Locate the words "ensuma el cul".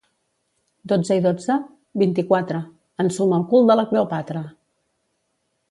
3.05-3.71